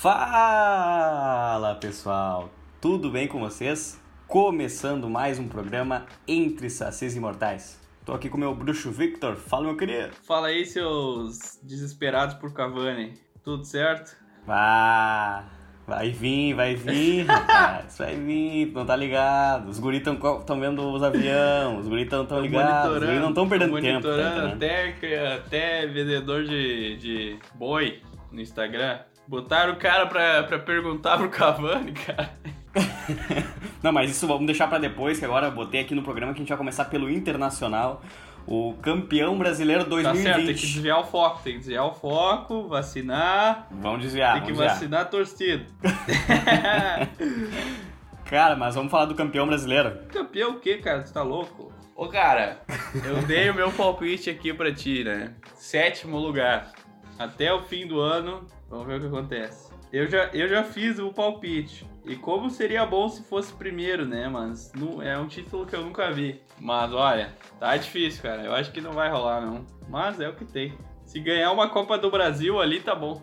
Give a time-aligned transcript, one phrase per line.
[0.00, 2.48] Fala pessoal,
[2.80, 4.00] tudo bem com vocês?
[4.26, 7.78] Começando mais um programa Entre Sacis Imortais.
[8.06, 9.36] Tô aqui com meu bruxo Victor.
[9.36, 10.14] Fala, meu querido.
[10.26, 13.12] Fala aí, seus desesperados por Cavani.
[13.44, 14.16] Tudo certo?
[14.46, 15.44] Vá,
[15.86, 17.98] vai vir, vai vir, rapaz.
[17.98, 19.68] Vai vir, não tá ligado.
[19.68, 22.96] Os guris estão vendo os aviões, os guris estão ligados.
[22.96, 24.00] Os guris não estão perdendo tempo.
[24.00, 28.00] Tá Monitorando até, até vendedor de, de boi
[28.32, 29.00] no Instagram.
[29.30, 32.32] Botaram o cara pra, pra perguntar pro Cavani, cara.
[33.80, 36.38] Não, mas isso vamos deixar para depois, que agora eu botei aqui no programa que
[36.38, 38.02] a gente vai começar pelo Internacional,
[38.44, 40.24] o campeão brasileiro 2020.
[40.24, 43.68] Tá certo, tem que desviar o foco, tem que desviar o foco, vacinar.
[43.70, 44.70] Vamos desviar, Tem que desviar.
[44.70, 45.64] vacinar a torcida.
[48.26, 49.96] cara, mas vamos falar do campeão brasileiro.
[50.12, 51.04] Campeão o quê, cara?
[51.04, 51.72] Tu tá louco?
[51.94, 52.62] Ô, cara,
[53.04, 55.34] eu dei o meu palpite aqui pra ti, né?
[55.54, 56.72] Sétimo lugar.
[57.20, 59.70] Até o fim do ano, vamos ver o que acontece.
[59.92, 61.86] Eu já, eu já fiz o palpite.
[62.06, 64.26] E como seria bom se fosse primeiro, né?
[64.26, 66.40] Mas não, é um título que eu nunca vi.
[66.58, 68.40] Mas olha, tá difícil, cara.
[68.40, 69.66] Eu acho que não vai rolar, não.
[69.86, 70.72] Mas é o que tem.
[71.04, 73.20] Se ganhar uma Copa do Brasil ali, tá bom.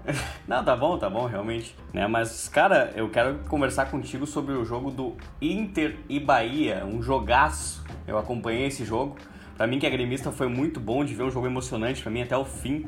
[0.48, 1.76] não, tá bom, tá bom, realmente.
[1.92, 2.06] Né?
[2.06, 6.82] Mas, cara, eu quero conversar contigo sobre o jogo do Inter e Bahia.
[6.86, 7.84] Um jogaço.
[8.06, 9.18] Eu acompanhei esse jogo.
[9.56, 12.22] Pra mim, que é gremista, foi muito bom de ver um jogo emocionante pra mim
[12.22, 12.86] até o fim.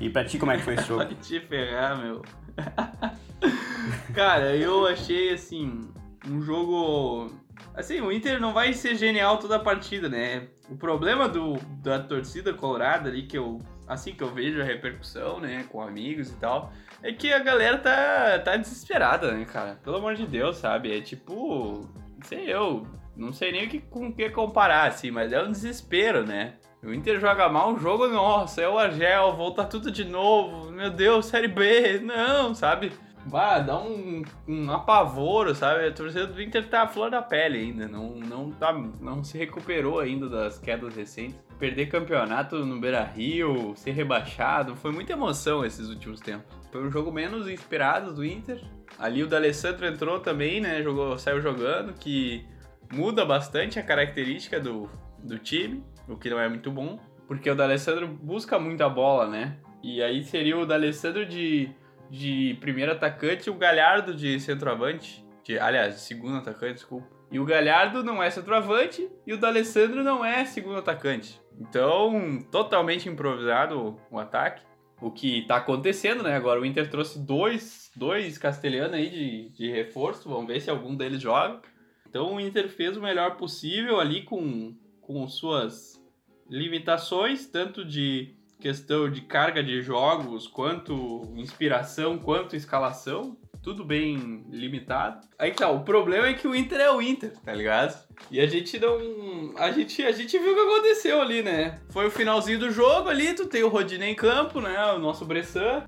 [0.00, 0.98] E pra ti, como é que foi esse jogo?
[1.04, 2.22] Vai te ferrar, meu.
[4.12, 5.80] Cara, eu achei, assim,
[6.28, 7.30] um jogo...
[7.74, 10.48] Assim, o Inter não vai ser genial toda a partida, né?
[10.68, 13.58] O problema do, da torcida colorada ali, que eu...
[13.86, 16.72] Assim que eu vejo a repercussão, né, com amigos e tal,
[17.02, 19.78] é que a galera tá, tá desesperada, né, cara?
[19.84, 20.96] Pelo amor de Deus, sabe?
[20.96, 21.86] É tipo...
[22.24, 22.86] Sei eu,
[23.16, 26.54] não sei nem com o que comparar, assim, mas é um desespero, né?
[26.82, 30.90] O Inter joga mal um jogo, nossa, é o Argel, volta tudo de novo, meu
[30.90, 32.92] Deus, Série B, não, sabe?
[33.26, 35.86] Bah, dá um, um apavoro, sabe?
[35.86, 39.38] A torcida do Inter tá à flor da pele ainda, não, não, tá, não se
[39.38, 41.38] recuperou ainda das quedas recentes.
[41.58, 46.63] Perder campeonato no Beira-Rio, ser rebaixado, foi muita emoção esses últimos tempos.
[46.74, 48.60] Foi um jogo menos inspirado do Inter.
[48.98, 50.82] Ali o D'Alessandro entrou também, né?
[50.82, 52.44] Jogou, saiu jogando, que
[52.92, 54.90] muda bastante a característica do,
[55.22, 56.98] do time, o que não é muito bom,
[57.28, 59.56] porque o D'Alessandro busca muita bola, né?
[59.84, 61.70] E aí seria o D'Alessandro de,
[62.10, 67.06] de primeiro atacante e o Galhardo de centroavante, de, aliás, de segundo atacante, desculpa.
[67.30, 71.40] E o Galhardo não é centroavante e o D'Alessandro não é segundo atacante.
[71.56, 74.73] Então, totalmente improvisado o ataque.
[75.04, 76.34] O que tá acontecendo, né?
[76.34, 80.30] Agora o Inter trouxe dois, dois castelhanos aí de, de reforço.
[80.30, 81.60] Vamos ver se algum deles joga.
[82.08, 86.02] Então o Inter fez o melhor possível ali com, com suas
[86.48, 93.36] limitações, tanto de questão de carga de jogos, quanto inspiração, quanto escalação.
[93.64, 95.26] Tudo bem limitado.
[95.38, 97.98] Aí tá, o problema é que o Inter é o Inter, tá ligado?
[98.30, 99.54] E a gente não.
[99.56, 101.80] A gente, a gente viu o que aconteceu ali, né?
[101.88, 104.92] Foi o finalzinho do jogo ali, tu tem o Rodinei em campo, né?
[104.92, 105.82] O nosso Bressan.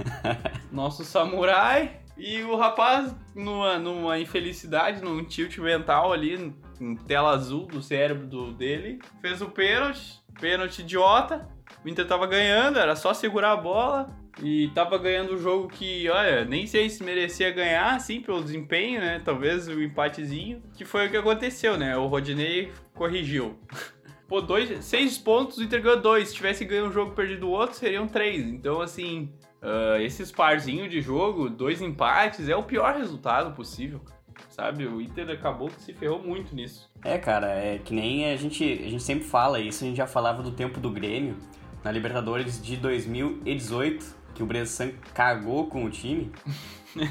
[0.70, 2.02] nosso Samurai.
[2.18, 8.26] E o rapaz, numa, numa infelicidade, num tilt mental ali, em tela azul do cérebro
[8.26, 11.48] do, dele, fez o pênalti, pênalti idiota.
[11.82, 14.25] O Inter tava ganhando, era só segurar a bola.
[14.42, 19.00] E tava ganhando o jogo que, olha, nem sei se merecia ganhar, assim, pelo desempenho,
[19.00, 19.20] né?
[19.24, 20.62] Talvez o empatezinho.
[20.74, 21.96] Que foi o que aconteceu, né?
[21.96, 23.58] O Rodinei corrigiu.
[24.28, 26.28] Pô, dois, seis pontos, o Inter ganhou dois.
[26.28, 28.44] Se tivesse ganho um jogo perdido o outro, seriam três.
[28.44, 29.32] Então, assim,
[29.66, 34.00] Uh, esses parzinhos de jogo, dois empates, é o pior resultado possível,
[34.48, 34.86] sabe?
[34.86, 36.88] O Inter acabou que se ferrou muito nisso.
[37.02, 40.06] É, cara, é que nem a gente, a gente sempre fala isso, a gente já
[40.06, 41.36] falava do tempo do Grêmio,
[41.82, 46.30] na Libertadores de 2018, que o Bressan cagou com o time.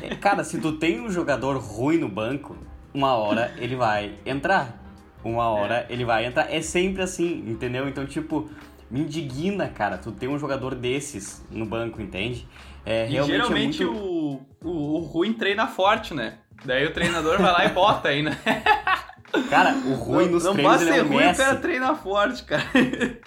[0.02, 2.56] é, cara, se tu tem um jogador ruim no banco,
[2.94, 4.82] uma hora ele vai entrar.
[5.24, 5.94] Uma hora é.
[5.94, 6.54] ele vai entrar.
[6.54, 7.90] É sempre assim, entendeu?
[7.90, 8.48] Então, tipo,
[8.90, 12.48] me indigna, cara, tu ter um jogador desses no banco, entende?
[12.86, 14.00] É, e é geralmente é muito...
[14.00, 16.38] o, o, o ruim treina forte, né?
[16.64, 18.38] Daí o treinador vai lá e bota aí, né?
[19.44, 21.42] Cara, o ruim nos não treinos ele é o ruim, Messi.
[21.42, 22.64] o cara treina forte, cara.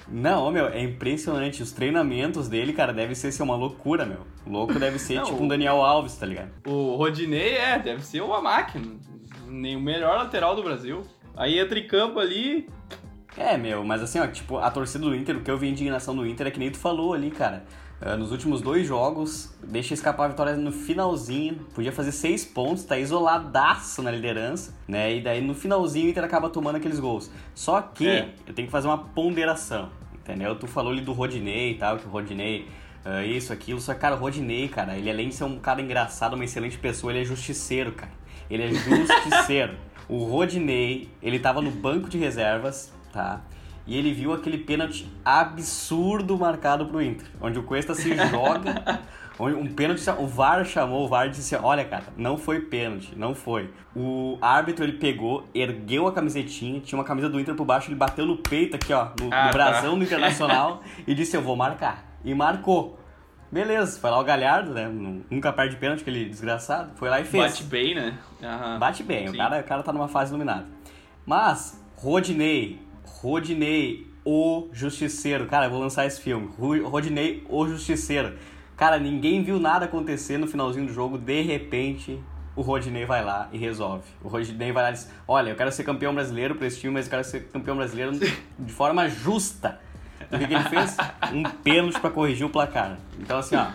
[0.09, 1.63] Não, meu, é impressionante.
[1.63, 4.27] Os treinamentos dele, cara, deve ser, ser uma loucura, meu.
[4.47, 6.51] O louco deve ser não, tipo um Daniel Alves, tá ligado?
[6.67, 8.97] O Rodinei, é, deve ser uma máquina.
[9.47, 11.03] Nem o melhor lateral do Brasil.
[11.37, 12.69] Aí entra em campo ali,
[13.37, 16.15] é, meu, mas assim, ó, tipo, a torcida do Inter, o que eu vi indignação
[16.17, 17.65] do Inter é que nem tu falou ali, cara.
[18.01, 22.85] Uh, nos últimos dois jogos, deixa escapar a vitória no finalzinho, podia fazer seis pontos,
[22.85, 25.17] tá isoladaço na liderança, né?
[25.17, 27.29] E daí no finalzinho o Inter acaba tomando aqueles gols.
[27.55, 28.35] Só que é.
[28.47, 30.55] eu tenho que fazer uma ponderação, entendeu?
[30.55, 32.69] Tu falou ali do Rodinei e tal, que o Rodinei
[33.05, 33.81] uh, isso, aquilo.
[33.81, 36.79] Só que, cara, o Rodinei, cara, ele além de ser um cara engraçado, uma excelente
[36.79, 38.13] pessoa, ele é justiceiro, cara.
[38.49, 39.77] Ele é justiceiro.
[40.09, 43.43] o Rodinei, ele tava no banco de reservas, tá?
[43.89, 49.01] E ele viu aquele pênalti absurdo marcado pro Inter, onde o Cuesta se joga
[49.41, 53.71] um pênalti, o VAR chamou, o VAR disse, olha cara, não foi pênalti, não foi.
[53.95, 57.97] O árbitro, ele pegou, ergueu a camisetinha, tinha uma camisa do Inter por baixo, ele
[57.97, 59.53] bateu no peito aqui, ó, no, ah, no tá.
[59.53, 59.99] brasão tá.
[59.99, 62.05] do Internacional e disse, eu vou marcar.
[62.25, 62.99] E marcou.
[63.51, 64.89] Beleza, foi lá o Galhardo, né?
[65.31, 66.91] Nunca perde pênalti, aquele desgraçado.
[66.97, 67.45] Foi lá e fez.
[67.45, 68.19] Bate bem, né?
[68.43, 68.79] Uhum.
[68.79, 70.67] Bate bem, o cara, o cara tá numa fase iluminada.
[71.25, 72.81] Mas, Rodinei,
[73.21, 75.47] Rodinei, o Justiceiro.
[75.47, 76.49] Cara, eu vou lançar esse filme.
[76.85, 78.39] Rodinei, o Justiceiro.
[78.77, 82.21] Cara, ninguém viu nada acontecer no finalzinho do jogo, de repente
[82.55, 84.05] o Rodinei vai lá e resolve.
[84.23, 86.93] O Rodinei vai lá e diz: Olha, eu quero ser campeão brasileiro para esse time,
[86.93, 88.13] mas eu quero ser campeão brasileiro
[88.57, 89.81] de forma justa.
[90.31, 90.97] O que, que ele fez?
[91.33, 92.99] Um pênalti para corrigir o placar.
[93.19, 93.67] Então, assim, ó.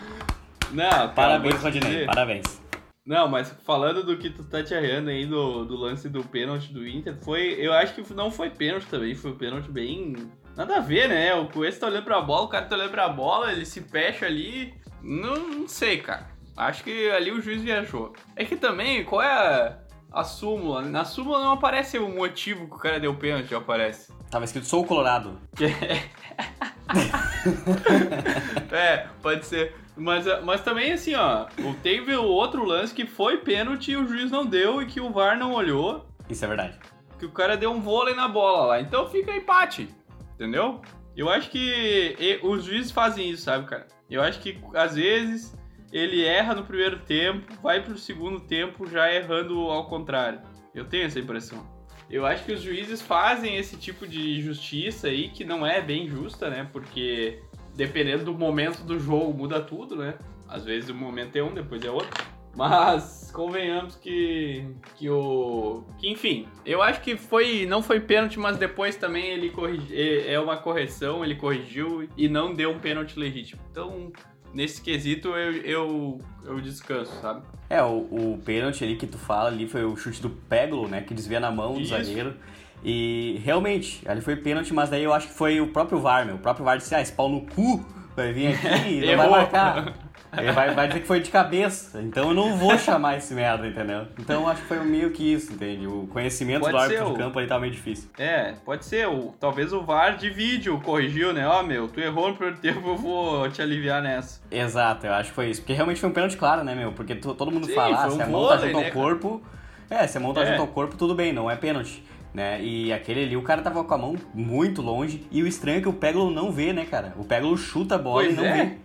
[0.71, 2.62] Não, cara, parabéns, Rodinei, parabéns.
[3.05, 6.71] Não, mas falando do que tu tá te arreando aí do, do lance do pênalti
[6.71, 7.55] do Inter, foi.
[7.59, 10.15] Eu acho que não foi pênalti também, foi um pênalti bem.
[10.55, 11.33] Nada a ver, né?
[11.33, 14.25] O Cuesta tá olhando pra bola, o cara tá olhando pra bola, ele se fecha
[14.25, 14.73] ali.
[15.01, 16.29] Não, não sei, cara.
[16.55, 18.13] Acho que ali o juiz viajou.
[18.35, 19.79] É que também, qual é a,
[20.13, 20.83] a súmula?
[20.83, 24.13] Na súmula não aparece o motivo que o cara deu pênalti, aparece.
[24.29, 25.41] Tava escrito sou colorado.
[28.71, 29.75] é, pode ser.
[29.95, 31.45] Mas, mas também assim, ó,
[31.81, 35.11] teve o outro lance que foi pênalti e o juiz não deu e que o
[35.11, 36.07] VAR não olhou.
[36.29, 36.79] Isso é verdade.
[37.19, 38.81] Que o cara deu um vôlei na bola lá.
[38.81, 39.87] Então fica empate.
[40.33, 40.81] Entendeu?
[41.15, 43.87] Eu acho que os juízes fazem isso, sabe, cara?
[44.09, 45.55] Eu acho que às vezes
[45.91, 50.41] ele erra no primeiro tempo, vai pro segundo tempo já errando ao contrário.
[50.73, 51.71] Eu tenho essa impressão.
[52.09, 56.07] Eu acho que os juízes fazem esse tipo de justiça aí que não é bem
[56.07, 56.67] justa, né?
[56.73, 57.43] Porque
[57.75, 60.15] dependendo do momento do jogo muda tudo, né?
[60.47, 62.09] Às vezes o momento é um, depois é outro.
[62.55, 64.63] Mas convenhamos que
[64.95, 69.49] que o que enfim, eu acho que foi não foi pênalti, mas depois também ele
[69.49, 73.59] corrigiu, é uma correção, ele corrigiu e não deu um pênalti legítimo.
[73.71, 74.11] Então,
[74.53, 77.43] nesse quesito eu, eu, eu descanso, sabe?
[77.67, 81.01] É, o, o pênalti ali que tu fala ali foi o chute do Peglo, né,
[81.01, 81.81] que desvia na mão Isso.
[81.81, 82.35] do zagueiro.
[82.83, 86.35] E realmente, ali foi pênalti, mas daí eu acho que foi o próprio VAR, meu.
[86.35, 87.85] O próprio VAR disse: "Ah, esse pau no cu
[88.15, 89.93] vai vir aqui e não vai marcar".
[90.37, 92.01] Ele vai, vai dizer que foi de cabeça.
[92.01, 94.07] Então eu não vou chamar esse merda, entendeu?
[94.19, 95.85] Então eu acho que foi meio que isso, entende?
[95.85, 98.09] O conhecimento pode do árbitro de campo aí tá meio difícil.
[98.17, 99.07] É, pode ser.
[99.07, 101.47] O, talvez o VAR de vídeo corrigiu, né?
[101.47, 104.41] Ó, oh, meu, tu errou no primeiro tempo, eu vou te aliviar nessa.
[104.49, 105.61] Exato, eu acho que foi isso.
[105.61, 106.91] Porque realmente foi um pênalti claro, né, meu?
[106.91, 109.41] Porque todo mundo Sim, fala, ah, se um a mão tá junto né, ao corpo.
[109.89, 110.47] É, se a mão tá é.
[110.47, 112.03] junto ao corpo, tudo bem, não é pênalti.
[112.33, 112.63] Né?
[112.63, 115.27] E aquele ali, o cara tava com a mão muito longe.
[115.29, 117.13] E o estranho é que o Peglo não vê, né, cara?
[117.17, 118.65] O Peglo chuta a bola pois e não é.
[118.65, 118.77] vê.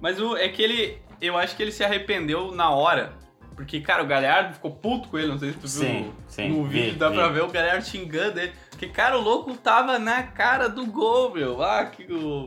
[0.00, 3.12] Mas o, é que ele, eu acho que ele se arrependeu na hora.
[3.54, 6.48] Porque, cara, o Galhardo ficou puto com ele, não sei se tu sim, viu sim,
[6.48, 7.16] no vídeo, vi, dá vi.
[7.16, 8.52] pra ver o Galhardo xingando ele.
[8.70, 11.60] Porque, cara, o louco tava na cara do gol, meu.
[11.60, 12.06] Ah, que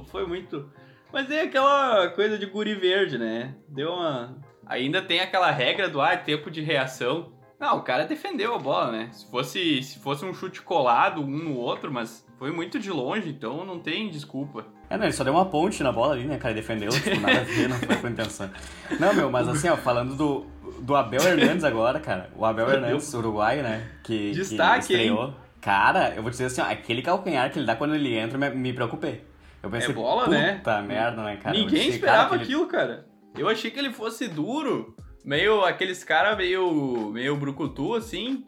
[0.09, 0.71] foi muito.
[1.11, 3.53] Mas é aquela coisa de guri verde, né?
[3.67, 4.37] Deu uma.
[4.65, 7.33] Ainda tem aquela regra do ah, tempo de reação.
[7.61, 9.09] Não, o cara defendeu a bola, né?
[9.11, 13.29] Se fosse, se fosse um chute colado um no outro, mas foi muito de longe,
[13.29, 14.65] então não tem desculpa.
[14.89, 16.55] É, não, ele só deu uma ponte na bola ali, né, cara?
[16.55, 18.49] Ele defendeu, tipo, nada a ver, não foi com intenção.
[18.99, 20.47] Não, meu, mas assim, ó, falando do,
[20.79, 22.31] do Abel Hernandes agora, cara.
[22.35, 23.87] O Abel Hernandes, uruguaio, né?
[24.01, 25.27] Que, Destaque, que estreou.
[25.27, 25.35] Hein?
[25.61, 28.49] Cara, eu vou dizer assim, ó, aquele calcanhar que ele dá quando ele entra, me,
[28.49, 29.23] me preocupei.
[29.61, 30.55] Eu pensei, é bola, né?
[30.55, 30.87] puta né?
[30.87, 31.55] merda, né, cara?
[31.55, 32.71] Ninguém esperava cara, aquilo, ele...
[32.71, 33.05] cara.
[33.37, 38.45] Eu achei que ele fosse duro meio aqueles caras meio, meio brucutu, assim.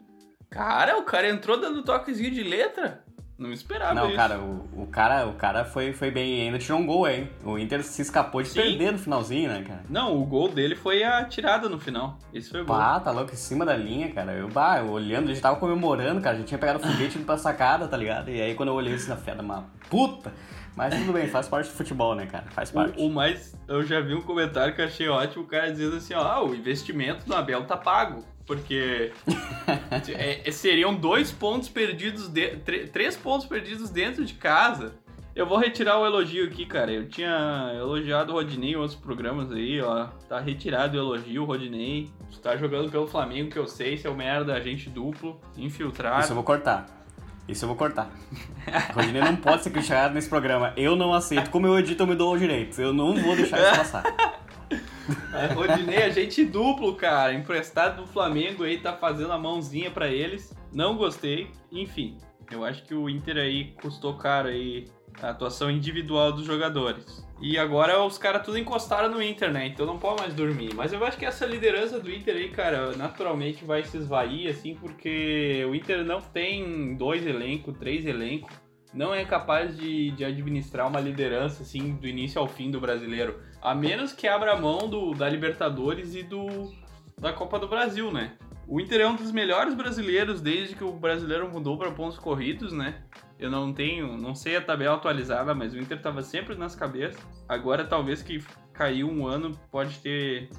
[0.50, 3.02] Cara, o cara entrou dando toquezinho de letra.
[3.36, 4.16] Não esperava Não, isso.
[4.16, 7.28] cara, o, o, cara, o cara foi, foi bem, ainda tirou um gol, hein?
[7.44, 8.60] O Inter se escapou de Sim.
[8.60, 9.82] perder no finalzinho, né, cara?
[9.90, 12.16] Não, o gol dele foi a tirada no final.
[12.32, 12.76] Esse foi gol.
[12.76, 14.32] Ah, tá louco, em cima da linha, cara.
[14.34, 16.38] Eu, bah, eu olhando, ele já tava comemorando, cara.
[16.38, 18.30] Já tinha pegado o foguete indo pra sacada, tá ligado?
[18.30, 20.32] E aí quando eu olhei assim na fé, uma puta.
[20.76, 22.46] Mas tudo bem, faz parte do futebol, né, cara?
[22.50, 23.00] Faz parte.
[23.00, 25.96] O, o, mais, eu já vi um comentário que eu achei ótimo, o cara dizendo
[25.96, 28.24] assim, ó, ah, o investimento do Abel tá pago.
[28.46, 29.10] Porque
[30.18, 32.56] é, seriam dois pontos perdidos, de,
[32.92, 34.94] três pontos perdidos dentro de casa.
[35.34, 36.92] Eu vou retirar o elogio aqui, cara.
[36.92, 40.06] Eu tinha elogiado o Rodinei em outros programas aí, ó.
[40.28, 42.08] Tá retirado o elogio, Rodinei.
[42.30, 46.20] Tu tá jogando pelo Flamengo, que eu sei, seu merda, agente duplo, infiltrado.
[46.20, 46.86] Isso eu vou cortar.
[47.46, 48.10] Isso eu vou cortar.
[48.94, 50.72] Rodinei não pode ser criticado nesse programa.
[50.76, 51.50] Eu não aceito.
[51.50, 52.80] Como eu edito, eu me dou o direito.
[52.80, 54.04] Eu não vou deixar isso passar.
[55.54, 57.34] Rodinei, a gente duplo, cara.
[57.34, 60.54] Emprestado do Flamengo aí, tá fazendo a mãozinha para eles.
[60.72, 61.50] Não gostei.
[61.70, 62.16] Enfim,
[62.50, 64.86] eu acho que o Inter aí custou caro aí
[65.22, 67.23] a atuação individual dos jogadores.
[67.40, 69.66] E agora os caras tudo encostaram no Inter, né?
[69.66, 70.72] Então não pode mais dormir.
[70.74, 74.74] Mas eu acho que essa liderança do Inter aí, cara, naturalmente vai se esvair, assim,
[74.74, 78.54] porque o Inter não tem dois elencos, três elencos.
[78.92, 83.40] Não é capaz de, de administrar uma liderança, assim, do início ao fim do brasileiro.
[83.60, 86.72] A menos que abra mão do, da Libertadores e do
[87.18, 88.32] da Copa do Brasil, né?
[88.66, 92.72] O Inter é um dos melhores brasileiros desde que o brasileiro mudou para pontos corridos,
[92.72, 93.02] né?
[93.38, 97.20] Eu não tenho, não sei a tabela atualizada, mas o Inter estava sempre nas cabeças.
[97.48, 100.50] Agora talvez que caiu um ano pode ter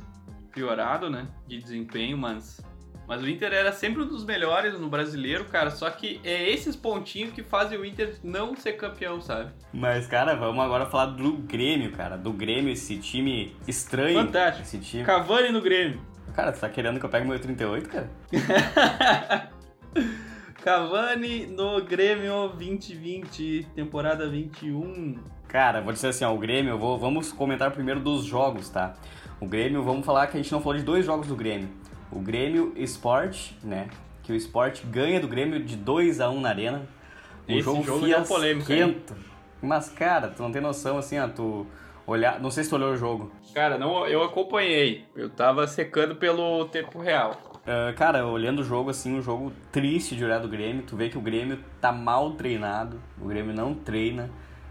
[0.52, 2.64] piorado, né, de desempenho, mas
[3.08, 5.70] mas o Inter era sempre um dos melhores no brasileiro, cara.
[5.70, 9.52] Só que é esses pontinhos que fazem o Inter não ser campeão, sabe?
[9.72, 12.18] Mas, cara, vamos agora falar do Grêmio, cara.
[12.18, 14.20] Do Grêmio, esse time estranho.
[14.20, 14.64] Fantástico.
[14.64, 15.04] Esse time.
[15.04, 16.02] Cavani no Grêmio.
[16.34, 18.10] Cara, tu tá querendo que eu pegue meu 38, cara?
[20.66, 25.20] Cavani no Grêmio 2020, temporada 21.
[25.48, 28.96] Cara, vou dizer assim, ó, o Grêmio, vou, vamos comentar primeiro dos jogos, tá?
[29.40, 31.70] O Grêmio, vamos falar que a gente não falou de dois jogos do Grêmio.
[32.12, 33.90] O Grêmio Sport, né?
[34.24, 36.82] Que o Sport ganha do Grêmio de 2 a 1 na arena.
[37.48, 38.98] O Esse jogo, jogo polêmica, hein?
[39.62, 41.68] Mas, cara, tu não tem noção, assim, ó, tu
[42.08, 42.40] olhar...
[42.40, 43.32] Não sei se tu olhou o jogo.
[43.54, 45.06] Cara, não, eu acompanhei.
[45.16, 47.40] Eu tava secando pelo tempo real.
[47.68, 51.10] Ah, cara, olhando o jogo, assim, um jogo triste de olhar do Grêmio, tu vê
[51.10, 54.30] que o Grêmio tá mal treinado, o Grêmio não treina,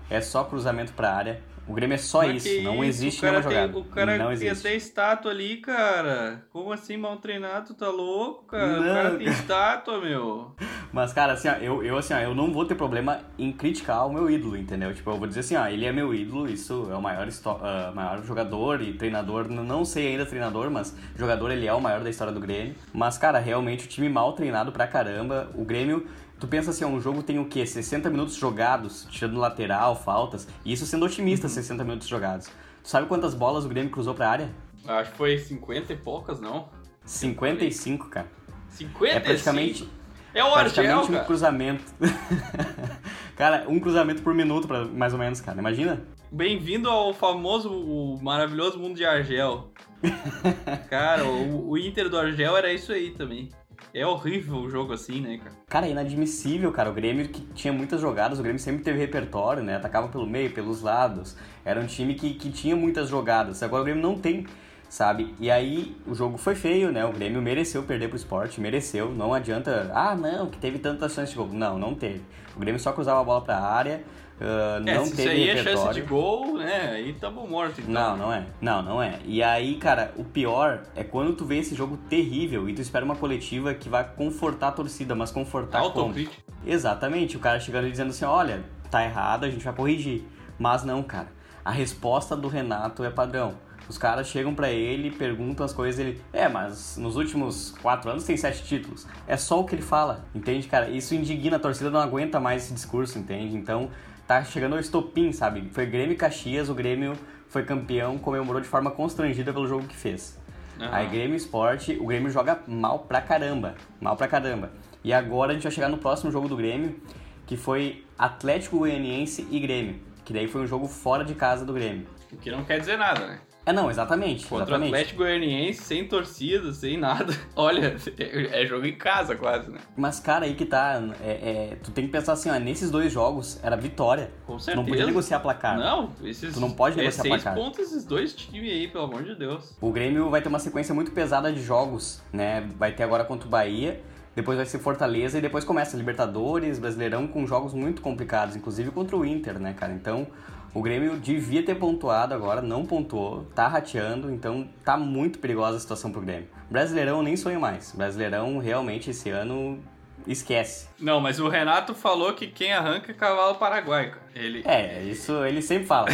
[0.08, 1.42] é só cruzamento pra área.
[1.66, 2.84] O Grêmio é só Mas isso, não isso?
[2.84, 3.78] existe o nenhuma tem, jogada.
[3.78, 4.66] O cara não tem existe.
[4.68, 6.44] até estátua ali, cara.
[6.52, 7.68] Como assim mal treinado?
[7.68, 8.66] Tu tá louco, cara?
[8.66, 8.94] O Não.
[8.94, 10.54] cara tem estátua, meu.
[10.94, 14.06] Mas, cara, assim, ó, eu, eu, assim, ó, eu não vou ter problema em criticar
[14.06, 14.94] o meu ídolo, entendeu?
[14.94, 17.92] Tipo, eu vou dizer assim, ó, ele é meu ídolo, isso é o maior, ah,
[17.92, 22.08] maior jogador e treinador, não sei ainda treinador, mas jogador ele é o maior da
[22.08, 22.76] história do Grêmio.
[22.92, 26.06] Mas, cara, realmente o time mal treinado pra caramba, o Grêmio...
[26.38, 27.66] Tu pensa assim, ó, um jogo tem o quê?
[27.66, 32.46] 60 minutos jogados, tirando lateral, faltas, e isso sendo otimista, 60 minutos jogados.
[32.84, 34.50] Tu sabe quantas bolas o Grêmio cruzou pra área?
[34.86, 36.68] Acho que foi 50 e poucas, não?
[37.04, 38.28] 55, cara.
[38.68, 39.88] 50 É praticamente...
[40.34, 41.24] É o Argel, um cara.
[41.24, 41.84] cruzamento.
[43.36, 45.60] cara, um cruzamento por minuto, pra, mais ou menos, cara.
[45.60, 46.02] Imagina?
[46.32, 49.70] Bem-vindo ao famoso, o maravilhoso mundo de Argel.
[50.90, 53.48] cara, o, o Inter do Argel era isso aí também.
[53.94, 55.54] É horrível o jogo assim, né, cara?
[55.68, 56.90] Cara, é inadmissível, cara.
[56.90, 59.76] O Grêmio que tinha muitas jogadas, o Grêmio sempre teve repertório, né?
[59.76, 61.36] Atacava pelo meio, pelos lados.
[61.64, 63.62] Era um time que, que tinha muitas jogadas.
[63.62, 64.48] Agora o Grêmio não tem,
[64.88, 65.34] sabe?
[65.40, 67.04] E aí o jogo foi feio, né?
[67.04, 69.10] O Grêmio mereceu perder pro esporte, mereceu.
[69.10, 71.48] Não adianta, ah, não, que teve tantas chances de gol.
[71.52, 72.22] Não, não teve.
[72.56, 74.04] O Grêmio só cruzava a bola pra área,
[74.40, 75.80] É, não se isso teve aí é repertório.
[75.82, 76.90] chance de gol, né?
[76.92, 77.92] Aí tamo morto, então.
[77.92, 78.46] Não, não é.
[78.60, 79.18] Não, não é.
[79.24, 83.04] E aí, cara, o pior é quando tu vê esse jogo terrível e tu espera
[83.04, 86.00] uma coletiva que vai confortar a torcida, mas confortar como?
[86.00, 86.42] Autocrítica.
[86.66, 90.24] Exatamente, o cara chegando e dizendo assim, olha, tá errado, a gente vai corrigir.
[90.58, 91.28] Mas não, cara.
[91.64, 93.54] A resposta do Renato é padrão.
[93.88, 98.24] Os caras chegam pra ele, perguntam as coisas, ele, é, mas nos últimos quatro anos
[98.24, 99.06] tem sete títulos.
[99.26, 100.88] É só o que ele fala, entende, cara?
[100.88, 103.56] Isso indigna, a torcida não aguenta mais esse discurso, entende?
[103.56, 103.90] Então,
[104.26, 105.68] tá chegando ao estopim, sabe?
[105.72, 107.14] Foi Grêmio e Caxias, o Grêmio
[107.48, 110.38] foi campeão, comemorou de forma constrangida pelo jogo que fez.
[110.80, 110.90] Aham.
[110.92, 113.74] Aí Grêmio Esporte, o Grêmio joga mal pra caramba.
[114.00, 114.72] Mal pra caramba.
[115.04, 117.00] E agora a gente vai chegar no próximo jogo do Grêmio,
[117.46, 120.00] que foi Atlético Goianiense e Grêmio.
[120.24, 122.06] Que daí foi um jogo fora de casa do Grêmio.
[122.32, 123.40] O que não quer dizer nada, né?
[123.66, 124.46] É, não, exatamente.
[124.46, 124.88] Contra o exatamente.
[124.94, 127.32] Atlético Goianiense, sem torcida, sem nada.
[127.56, 129.78] Olha, é é jogo em casa quase, né?
[129.96, 131.02] Mas, cara, aí que tá.
[131.22, 131.30] É,
[131.72, 134.30] é, tu tem que pensar assim, ó, nesses dois jogos era vitória.
[134.46, 134.76] Com Tu certeza.
[134.82, 135.78] não podia negociar placar.
[135.78, 136.52] Não, esses.
[136.52, 137.54] Tu não pode é negociar seis placar.
[137.54, 139.74] pontos esses dois times aí, pelo amor de Deus.
[139.80, 142.68] O Grêmio vai ter uma sequência muito pesada de jogos, né?
[142.78, 144.00] Vai ter agora contra o Bahia,
[144.36, 149.16] depois vai ser Fortaleza e depois começa Libertadores, Brasileirão com jogos muito complicados, inclusive contra
[149.16, 149.92] o Inter, né, cara?
[149.92, 150.26] Então,
[150.74, 155.80] o Grêmio devia ter pontuado agora, não pontuou, tá rateando, então tá muito perigosa a
[155.80, 156.48] situação pro Grêmio.
[156.68, 157.92] Brasileirão nem sonho mais.
[157.92, 159.78] Brasileirão realmente esse ano
[160.26, 160.88] esquece.
[160.98, 164.26] Não, mas o Renato falou que quem arranca é cavalo paraguai, cara.
[164.34, 164.62] Ele.
[164.66, 166.08] É, isso ele sempre fala.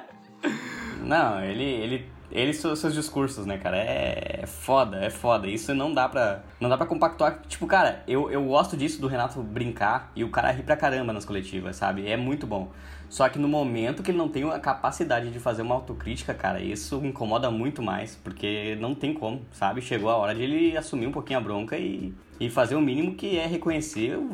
[1.00, 3.76] não, ele, ele, ele seus, discursos, né, cara?
[3.76, 5.46] É, é foda, é foda.
[5.46, 7.40] Isso não dá pra, não dá pra compactuar.
[7.48, 11.12] Tipo, cara, eu, eu gosto disso do Renato brincar e o cara ri pra caramba
[11.12, 12.06] nas coletivas, sabe?
[12.08, 12.72] É muito bom.
[13.08, 16.60] Só que no momento que ele não tem a capacidade de fazer uma autocrítica, cara,
[16.60, 19.80] isso incomoda muito mais, porque não tem como, sabe?
[19.80, 23.14] Chegou a hora de ele assumir um pouquinho a bronca e, e fazer o mínimo
[23.14, 24.32] que é reconhecer o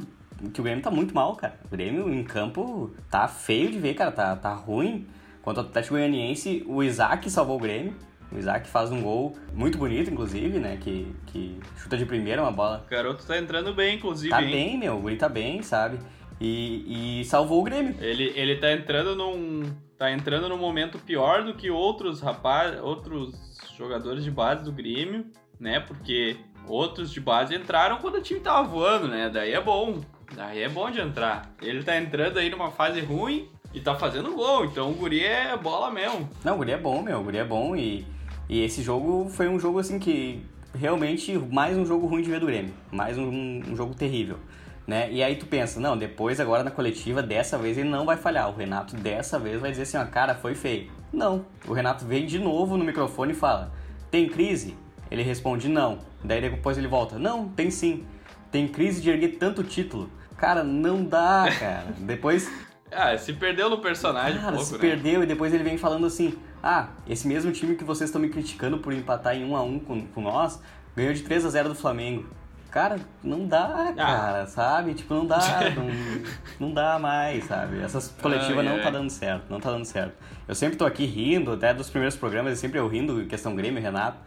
[0.48, 1.60] que o Grêmio tá muito mal, cara.
[1.66, 5.06] O Grêmio em campo tá feio de ver, cara, tá, tá ruim.
[5.42, 7.94] Contra o Atlético Goianiense, o Isaac salvou o Grêmio.
[8.32, 10.76] O Isaac faz um gol muito bonito, inclusive, né?
[10.80, 12.84] Que, que chuta de primeira uma bola.
[12.86, 14.50] O garoto tá entrando bem, inclusive, Tá hein?
[14.52, 15.98] bem, meu, o Guri tá bem, sabe?
[16.40, 17.94] e, e salvou o Grêmio.
[18.00, 19.74] Ele, ele tá entrando num.
[19.98, 23.34] tá entrando num momento pior do que outros rapaz, outros
[23.76, 25.26] jogadores de base do Grêmio,
[25.58, 25.80] né?
[25.80, 29.28] Porque outros de base entraram quando o time tava voando, né?
[29.28, 30.00] Daí é bom.
[30.34, 31.52] Daí é bom de entrar.
[31.60, 35.56] Ele tá entrando aí numa fase ruim e tá fazendo gol, então o guri é
[35.56, 36.28] bola mesmo.
[36.44, 38.06] Não, o guri é bom, meu, o guri é bom e,
[38.48, 42.40] e esse jogo foi um jogo assim que realmente mais um jogo ruim de ver
[42.40, 44.38] do Grêmio, mais um, um jogo terrível.
[44.86, 45.08] Né?
[45.12, 48.48] E aí tu pensa, não, depois agora na coletiva, dessa vez ele não vai falhar.
[48.50, 50.90] O Renato dessa vez vai dizer assim, ó, cara, foi feio.
[51.12, 53.72] Não, o Renato vem de novo no microfone e fala,
[54.10, 54.76] tem crise?
[55.08, 55.98] Ele responde, não.
[56.24, 58.04] Daí depois ele volta, não, tem sim.
[58.50, 60.10] Tem crise de erguer tanto título.
[60.36, 61.94] Cara, não dá, cara.
[61.98, 62.50] depois...
[62.92, 64.78] Ah, se perdeu no personagem Cara, pouco, se né?
[64.78, 68.28] perdeu e depois ele vem falando assim, ah, esse mesmo time que vocês estão me
[68.28, 70.60] criticando por empatar em 1 a 1 com, com nós,
[70.96, 72.28] ganhou de 3 a 0 do Flamengo.
[72.70, 73.46] Cara, não Ah.
[73.48, 74.94] dá, cara, sabe?
[74.94, 75.38] Tipo, não dá,
[75.74, 77.80] não, não dá mais, sabe?
[77.80, 78.82] Essas coletivas Ai, não ai.
[78.82, 80.14] tá dando certo, não tá dando certo.
[80.46, 84.18] Eu sempre tô aqui rindo, até dos primeiros programas, sempre eu rindo, questão Grêmio Renato,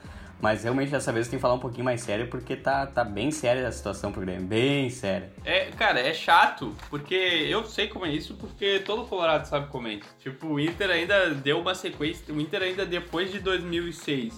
[0.44, 3.32] mas realmente dessa vez tem que falar um pouquinho mais sério, porque tá, tá bem
[3.32, 5.32] séria a situação pro Grêmio, bem séria.
[5.46, 9.88] É, cara, é chato, porque eu sei como é isso, porque todo Colorado sabe como
[9.88, 10.16] é isso.
[10.20, 14.34] Tipo, o Inter ainda deu uma sequência, o Inter ainda depois de 2006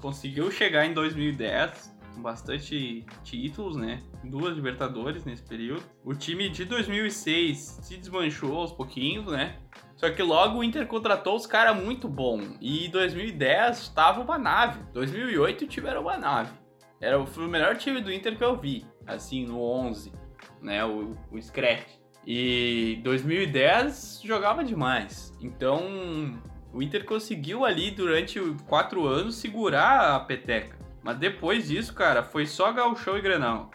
[0.00, 4.02] conseguiu chegar em 2010 com bastante títulos, né?
[4.24, 5.82] Duas Libertadores nesse período.
[6.04, 9.58] O time de 2006 se desmanchou aos pouquinhos, né?
[9.96, 12.40] Só que logo o Inter contratou os caras muito bom.
[12.60, 14.82] E em 2010 estava uma nave.
[14.92, 16.52] 2008 o time era uma nave.
[17.00, 20.12] Era, foi o melhor time do Inter que eu vi, assim, no 11,
[20.60, 20.84] né?
[20.84, 22.00] O, o Scratch.
[22.26, 25.32] E 2010 jogava demais.
[25.40, 26.40] Então
[26.72, 30.78] o Inter conseguiu ali durante quatro anos segurar a peteca.
[31.02, 33.70] Mas depois disso, cara, foi só gauchão e grenal.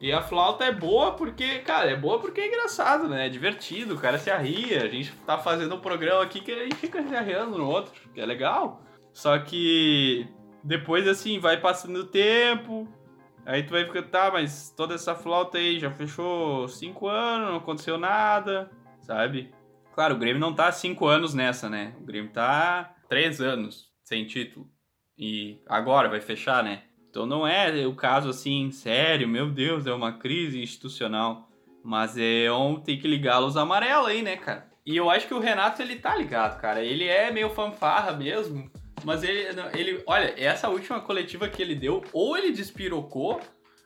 [0.00, 3.26] E a flauta é boa porque, cara, é boa porque é engraçado, né?
[3.26, 4.82] É divertido, o cara se arria.
[4.82, 7.92] A gente tá fazendo um programa aqui que a gente fica se arriando no outro,
[8.14, 8.82] que é legal.
[9.12, 10.26] Só que
[10.64, 12.88] depois, assim, vai passando o tempo.
[13.44, 17.56] Aí tu vai ficar, tá, mas toda essa flauta aí já fechou cinco anos, não
[17.56, 19.52] aconteceu nada, sabe?
[19.94, 21.94] Claro, o Grêmio não tá cinco anos nessa, né?
[22.00, 24.66] O Grêmio tá três anos sem título.
[25.20, 26.84] E agora vai fechar, né?
[27.10, 31.46] Então não é o caso assim, sério, meu Deus, é uma crise institucional.
[31.84, 34.70] Mas é um tem que ligar a luz amarela aí, né, cara?
[34.84, 36.82] E eu acho que o Renato, ele tá ligado, cara.
[36.82, 38.70] Ele é meio fanfarra mesmo.
[39.04, 43.40] Mas ele, ele, olha, essa última coletiva que ele deu, ou ele despirocou,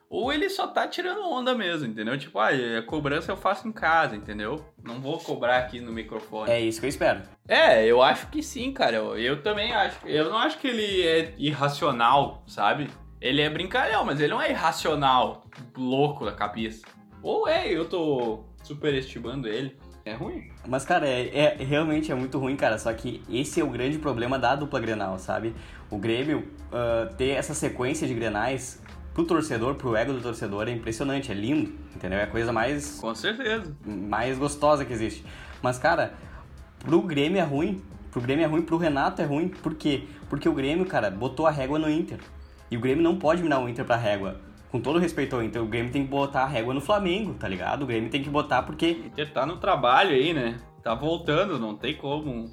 [0.08, 2.16] ou ele só tá tirando onda mesmo, entendeu?
[2.18, 4.64] Tipo, ah, a cobrança eu faço em casa, entendeu?
[4.82, 6.50] Não vou cobrar aqui no microfone.
[6.50, 7.22] É isso que eu espero.
[7.48, 8.96] É, eu acho que sim, cara.
[8.96, 9.98] Eu, eu também acho.
[10.06, 12.88] Eu não acho que ele é irracional, sabe?
[13.20, 15.44] Ele é brincalhão, mas ele não é irracional,
[15.76, 16.84] louco da cabeça.
[17.22, 19.76] Ou é, eu tô superestimando ele.
[20.04, 20.50] É ruim.
[20.68, 22.76] Mas, cara, é, é- realmente é muito ruim, cara.
[22.78, 25.54] Só que esse é o grande problema da dupla Grenal, sabe?
[25.90, 28.82] O Grêmio ah, ter essa sequência de Grenais
[29.14, 32.18] pro torcedor, pro ego do torcedor, é impressionante, é lindo, entendeu?
[32.18, 33.74] É a coisa mais, Com certeza.
[33.86, 35.24] mais gostosa que existe.
[35.62, 36.14] Mas, cara,
[36.80, 37.80] pro Grêmio é ruim.
[38.10, 39.48] Pro Grêmio é ruim, pro Renato é ruim.
[39.48, 40.04] Por quê?
[40.28, 42.18] Porque o Grêmio, cara, botou a régua no Inter.
[42.70, 44.40] E o Grêmio não pode minar o Inter pra régua.
[44.70, 47.46] Com todo respeito ao Inter, o Grêmio tem que botar a régua no Flamengo, tá
[47.46, 47.82] ligado?
[47.82, 50.58] O Grêmio tem que botar porque O Inter tá no trabalho aí, né?
[50.82, 52.50] Tá voltando, não tem como.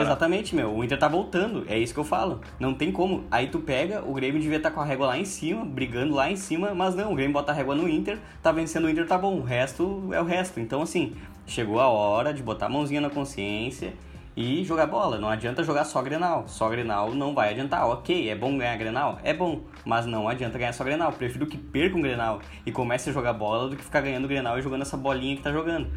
[0.00, 0.72] Exatamente, meu.
[0.72, 1.64] O Inter tá voltando.
[1.68, 2.40] É isso que eu falo.
[2.60, 3.24] Não tem como.
[3.30, 6.30] Aí tu pega, o Grêmio devia estar com a régua lá em cima, brigando lá
[6.30, 9.06] em cima, mas não, o Grêmio bota a régua no Inter, tá vencendo o Inter,
[9.06, 9.38] tá bom.
[9.38, 10.60] O resto é o resto.
[10.60, 13.92] Então, assim, chegou a hora de botar a mãozinha na consciência
[14.36, 15.18] e jogar bola.
[15.18, 16.44] Não adianta jogar só Grenal.
[16.46, 17.86] Só Grenal não vai adiantar.
[17.88, 19.18] Ok, é bom ganhar Grenal?
[19.22, 19.60] É bom.
[19.84, 21.12] Mas não adianta ganhar só Grenal.
[21.12, 24.58] Prefiro que perca um Grenal e comece a jogar bola do que ficar ganhando Grenal
[24.58, 25.88] e jogando essa bolinha que tá jogando.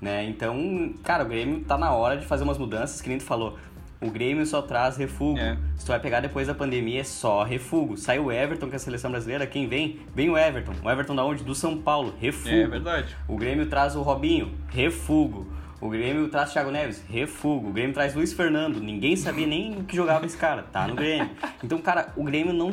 [0.00, 0.24] Né?
[0.24, 3.56] Então, cara, o Grêmio tá na hora de fazer umas mudanças, que nem tu falou.
[4.00, 5.38] O Grêmio só traz refugo.
[5.38, 5.56] É.
[5.74, 7.96] Se tu vai pegar depois da pandemia, é só refugo.
[7.96, 10.00] Sai o Everton, que é a seleção brasileira, quem vem?
[10.14, 10.72] Vem o Everton.
[10.84, 11.42] O Everton da onde?
[11.42, 12.54] Do São Paulo, refugo.
[12.54, 13.16] É verdade.
[13.26, 15.46] O Grêmio traz o Robinho, refugo.
[15.80, 17.68] O Grêmio traz Thiago Neves, refugo.
[17.68, 18.80] O Grêmio traz Luiz Fernando.
[18.80, 20.62] Ninguém sabia nem o que jogava esse cara.
[20.62, 21.30] Tá no Grêmio.
[21.62, 22.72] Então, cara, o Grêmio não,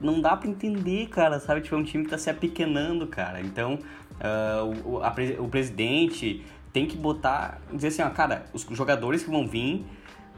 [0.00, 1.60] não dá pra entender, cara, sabe?
[1.60, 3.40] Tipo, é um time que tá se apequenando, cara.
[3.40, 3.78] Então,
[4.20, 6.44] ah, o, a o presidente
[6.76, 9.86] tem que botar, dizer assim, ó, cara, os jogadores que vão vir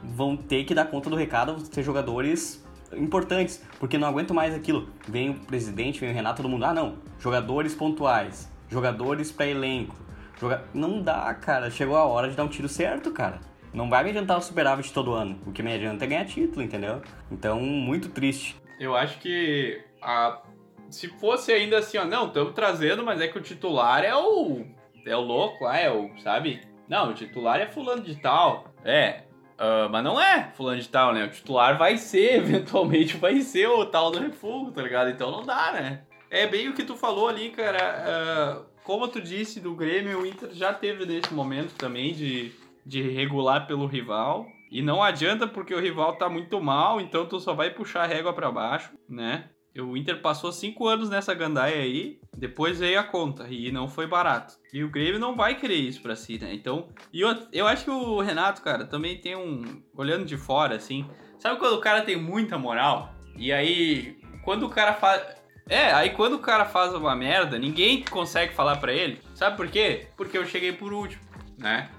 [0.05, 4.55] vão ter que dar conta do recado, vão ser jogadores importantes, porque não aguento mais
[4.55, 4.89] aquilo.
[5.09, 9.97] Vem o presidente, vem o Renato, todo mundo, ah não, jogadores pontuais, jogadores pra elenco.
[10.41, 10.63] Joga...
[10.73, 13.41] Não dá, cara, chegou a hora de dar um tiro certo, cara.
[13.75, 16.63] Não vai me adiantar o superávit todo ano, o que me adianta é ganhar título,
[16.63, 17.03] entendeu?
[17.33, 18.55] Então, muito triste.
[18.79, 20.41] Eu acho que a...
[20.89, 24.78] se fosse ainda assim, ó, não, estamos trazendo, mas é que o titular é o
[25.09, 26.61] é o louco lá, é o, sabe?
[26.89, 28.73] Não, o titular é fulano de tal.
[28.85, 29.23] É,
[29.59, 31.25] uh, mas não é fulano de tal, né?
[31.25, 35.11] O titular vai ser, eventualmente vai ser o tal do refugo, tá ligado?
[35.11, 36.03] Então não dá, né?
[36.31, 38.65] É bem o que tu falou ali, cara.
[38.65, 42.53] Uh, como tu disse do Grêmio, o Inter já teve nesse momento também de,
[42.85, 44.47] de regular pelo rival.
[44.71, 48.07] E não adianta porque o rival tá muito mal, então tu só vai puxar a
[48.07, 49.49] régua para baixo, né?
[49.81, 54.07] O Inter passou cinco anos nessa gandaia aí, depois veio a conta e não foi
[54.07, 54.55] barato.
[54.73, 56.53] E o Grêmio não vai querer isso pra si, né?
[56.53, 59.83] Então, e eu, eu acho que o Renato, cara, também tem um.
[59.95, 61.09] Olhando de fora, assim.
[61.39, 63.15] Sabe quando o cara tem muita moral?
[63.37, 65.39] E aí, quando o cara faz.
[65.69, 69.21] É, aí quando o cara faz uma merda, ninguém consegue falar pra ele.
[69.35, 70.07] Sabe por quê?
[70.17, 71.23] Porque eu cheguei por último,
[71.59, 71.91] né?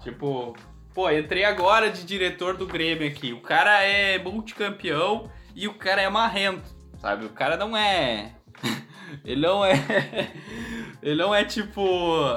[0.00, 0.54] Tipo,
[0.94, 3.32] pô, entrei agora de diretor do Grêmio aqui.
[3.32, 6.75] O cara é multicampeão e o cara é marrento
[7.06, 7.26] sabe?
[7.26, 8.32] O cara não é.
[9.24, 9.74] ele não é.
[11.00, 11.80] ele não é tipo.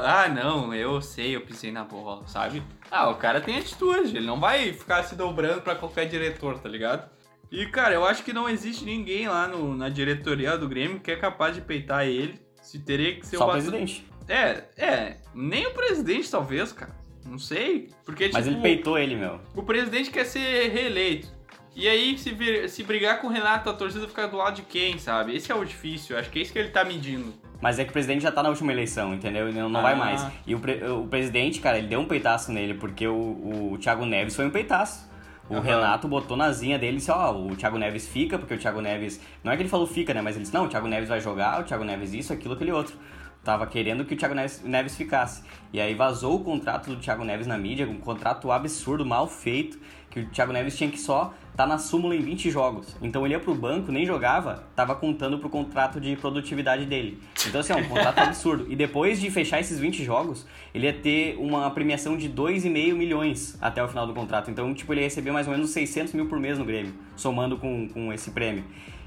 [0.03, 2.61] Ah, não, eu sei, eu pisei na bola, sabe?
[2.91, 6.69] Ah, o cara tem atitude, ele não vai ficar se dobrando para qualquer diretor, tá
[6.69, 7.09] ligado?
[7.51, 11.09] E, cara, eu acho que não existe ninguém lá no, na diretoria do Grêmio que
[11.09, 12.39] é capaz de peitar ele.
[12.61, 14.05] Se teria que ser Só o presidente.
[14.27, 15.17] É, é.
[15.33, 16.95] Nem o presidente, talvez, cara.
[17.25, 17.89] Não sei.
[18.05, 19.41] Porque, Mas tipo, ele peitou ele, meu.
[19.55, 21.38] O presidente quer ser reeleito.
[21.79, 24.63] E aí, se, vir, se brigar com o Renato, a torcida fica do lado de
[24.63, 25.33] quem, sabe?
[25.33, 27.33] Esse é o difícil, acho que é isso que ele tá medindo.
[27.61, 29.47] Mas é que o presidente já tá na última eleição, entendeu?
[29.47, 29.83] Ele não, não Ah.
[29.83, 30.25] vai mais.
[30.45, 34.05] E o, pre- o presidente, cara, ele deu um peitaço nele, porque o, o Thiago
[34.05, 35.07] Neves foi um peitaço.
[35.49, 35.61] O Aham.
[35.63, 38.81] Renato botou na zinha dele e disse, ó, o Thiago Neves fica, porque o Thiago
[38.81, 39.21] Neves...
[39.41, 40.21] Não é que ele falou fica, né?
[40.21, 42.73] Mas ele disse, não, o Thiago Neves vai jogar, o Thiago Neves isso, aquilo, aquele
[42.73, 42.95] outro.
[43.41, 45.43] Tava querendo que o Thiago Neves, Neves ficasse.
[45.71, 49.79] E aí vazou o contrato do Thiago Neves na mídia, um contrato absurdo, mal feito,
[50.09, 52.95] que o Thiago Neves tinha que só tá na súmula em 20 jogos.
[53.01, 57.19] Então ele ia pro banco, nem jogava, tava contando pro contrato de produtividade dele.
[57.45, 58.65] Então assim, é um contrato absurdo.
[58.69, 63.57] E depois de fechar esses 20 jogos, ele ia ter uma premiação de 2,5 milhões
[63.59, 64.49] até o final do contrato.
[64.49, 67.57] Então, tipo, ele ia receber mais ou menos 600 mil por mês no Grêmio, somando
[67.57, 68.63] com, com esse prêmio.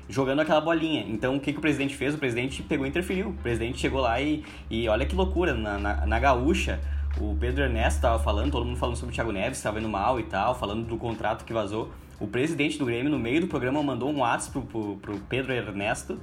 [0.06, 1.06] Jogando aquela bolinha.
[1.08, 2.14] Então, o que, que o presidente fez?
[2.14, 3.30] O presidente pegou e interferiu.
[3.30, 6.78] O presidente chegou lá e, e olha que loucura, na, na, na gaúcha,
[7.18, 10.20] o Pedro Ernesto tava falando, todo mundo falando sobre o Thiago Neves, tava indo mal
[10.20, 11.90] e tal, falando do contrato que vazou.
[12.20, 15.52] O presidente do Grêmio, no meio do programa, mandou um WhatsApp pro, pro, pro Pedro
[15.52, 16.20] Ernesto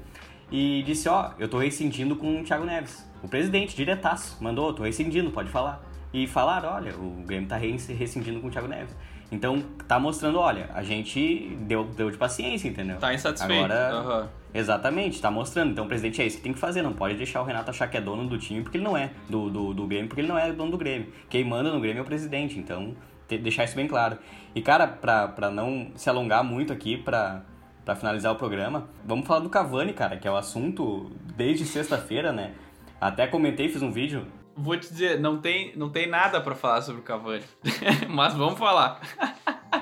[0.51, 3.05] e disse, ó, eu tô rescindindo com o Thiago Neves.
[3.21, 5.83] O presidente, diretaço, mandou, tô rescindindo, pode falar.
[6.13, 8.95] E falaram, olha, o Grêmio tá res- rescindindo com o Thiago Neves.
[9.31, 12.97] Então, tá mostrando, olha, a gente deu, deu de paciência, entendeu?
[12.97, 13.63] Tá insatisfeito.
[13.65, 14.29] Agora, Aham.
[14.51, 15.69] Exatamente, tá mostrando.
[15.71, 17.87] Então o presidente é isso que tem que fazer, não pode deixar o Renato achar
[17.87, 20.27] que é dono do time porque ele não é, do, do, do Grêmio porque ele
[20.27, 21.09] não é dono do Grêmio.
[21.29, 22.95] Quem manda no Grêmio é o presidente, então
[23.37, 24.17] deixar isso bem claro.
[24.55, 27.43] E cara, pra, pra não se alongar muito aqui, pra,
[27.85, 32.31] pra finalizar o programa, vamos falar do Cavani, cara, que é o assunto desde sexta-feira,
[32.31, 32.53] né?
[32.99, 34.25] Até comentei, fiz um vídeo.
[34.55, 37.43] Vou te dizer, não tem, não tem nada pra falar sobre o Cavani.
[38.09, 38.99] Mas vamos falar.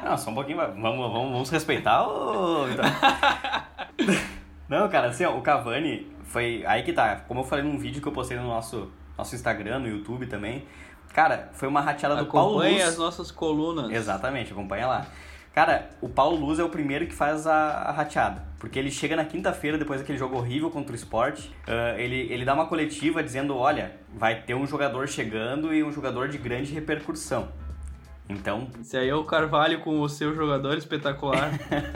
[0.04, 2.68] Não, só um pouquinho, vamos, vamos, vamos respeitar o.
[2.70, 2.86] então.
[4.70, 6.64] Não, cara, assim, ó, o Cavani foi.
[6.68, 7.16] Aí que tá.
[7.28, 10.66] Como eu falei num vídeo que eu postei no nosso, nosso Instagram, no YouTube também.
[11.18, 12.90] Cara, foi uma rateada do Paulo Acompanhe Luz.
[12.90, 13.92] as nossas colunas.
[13.92, 15.08] Exatamente, acompanha lá.
[15.52, 18.46] Cara, o Paulo Luz é o primeiro que faz a, a rateada.
[18.60, 22.46] Porque ele chega na quinta-feira, depois daquele jogo horrível contra o esporte, ah, ele, ele
[22.46, 26.72] dá uma coletiva dizendo: olha, vai ter um jogador chegando e um jogador de grande
[26.72, 27.48] repercussão.
[28.30, 31.50] Então, Esse aí é o Carvalho com o seu jogador espetacular.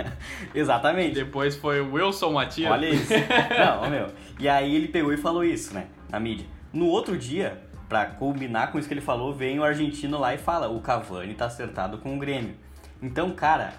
[0.55, 1.13] exatamente.
[1.13, 2.71] Depois foi o Wilson Matias.
[2.71, 3.13] Olha isso.
[3.55, 4.07] Não, meu.
[4.39, 5.85] E aí ele pegou e falou isso, né?
[6.09, 6.47] Na mídia.
[6.73, 10.37] No outro dia, pra combinar com isso que ele falou, vem o argentino lá e
[10.37, 12.55] fala: o Cavani tá acertado com o Grêmio.
[13.01, 13.73] Então, cara,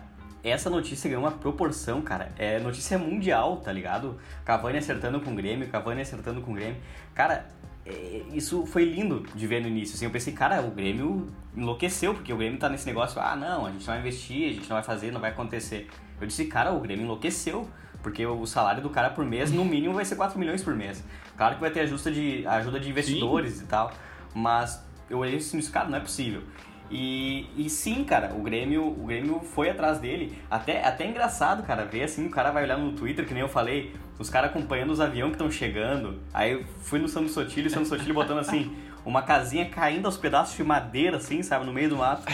[0.44, 2.30] essa notícia ganhou uma proporção, cara.
[2.36, 4.18] É notícia mundial, tá ligado?
[4.44, 6.76] Cavani acertando com o Grêmio, Cavani acertando com o Grêmio.
[7.14, 7.46] Cara,
[7.86, 9.94] é, isso foi lindo de ver no início.
[9.94, 13.64] Assim, eu pensei, cara, o Grêmio enlouqueceu, porque o Grêmio tá nesse negócio, ah, não,
[13.64, 15.88] a gente não vai investir, a gente não vai fazer, não vai acontecer.
[16.20, 17.66] Eu disse, cara, o Grêmio enlouqueceu,
[18.02, 21.02] porque o salário do cara por mês, no mínimo, vai ser 4 milhões por mês.
[21.36, 23.92] Claro que vai ter ajuda de, ajuda de investidores e tal,
[24.34, 26.42] mas eu olhei assim, isso, cara, não é possível.
[26.90, 30.38] E, e sim, cara, o Grêmio, o Grêmio foi atrás dele.
[30.50, 33.42] Até, até é engraçado, cara, ver assim, o cara vai olhar no Twitter, que nem
[33.42, 36.20] eu falei, os caras acompanhando os aviões que estão chegando.
[36.34, 40.18] Aí eu fui no Santos Sotile, o Santos Sotile botando assim, uma casinha caindo aos
[40.18, 42.24] pedaços de madeira, assim, sabe, no meio do mato.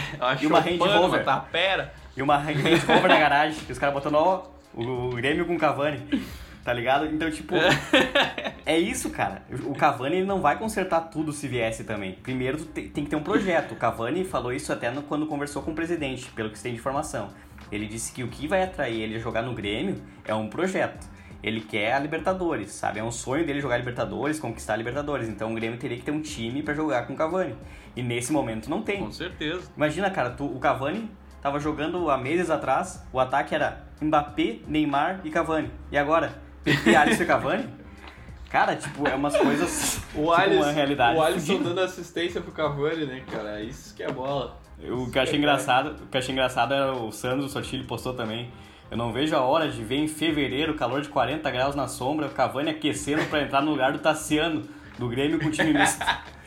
[0.41, 1.19] E uma Chopin, Range Rover.
[1.19, 1.93] uma tapera.
[2.17, 4.43] E uma Range Rover na garagem, e os caras botando, ó,
[4.79, 5.99] o Grêmio com o Cavani.
[6.63, 7.05] Tá ligado?
[7.07, 7.55] Então, tipo,
[8.65, 9.41] é isso, cara.
[9.65, 12.13] O Cavani ele não vai consertar tudo se viesse também.
[12.21, 13.71] Primeiro tem que ter um projeto.
[13.71, 16.73] O Cavani falou isso até no- quando conversou com o presidente, pelo que se tem
[16.73, 17.29] de informação.
[17.71, 21.07] Ele disse que o que vai atrair ele a jogar no Grêmio é um projeto.
[21.41, 22.99] Ele quer a Libertadores, sabe?
[22.99, 25.29] É um sonho dele jogar Libertadores, conquistar a Libertadores.
[25.29, 27.55] Então o Grêmio teria que ter um time para jogar com o Cavani.
[27.95, 28.99] E nesse momento não tem.
[28.99, 29.61] Com certeza.
[29.75, 31.09] Imagina, cara, tu, o Cavani
[31.41, 35.71] tava jogando há meses atrás, o ataque era Mbappé, Neymar e Cavani.
[35.91, 36.33] E agora?
[36.63, 37.69] PP, Alisson e Cavani?
[38.49, 39.99] Cara, tipo, é umas coisas.
[40.15, 41.17] O tipo, Alisson, uma realidade.
[41.17, 43.61] o Alisson dando assistência pro Cavani, né, cara?
[43.61, 44.57] Isso que é bola.
[44.81, 48.51] O que eu achei engraçado, o que achei engraçado era o Sandro Sotile postou também.
[48.89, 52.25] Eu não vejo a hora de ver em fevereiro, calor de 40 graus na sombra,
[52.25, 56.03] o Cavani aquecendo pra entrar no lugar do Tassiano, do Grêmio com o time misto.